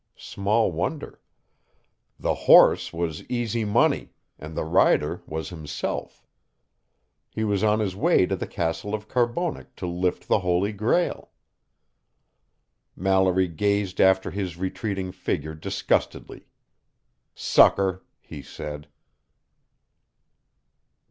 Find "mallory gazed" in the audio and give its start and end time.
12.95-14.01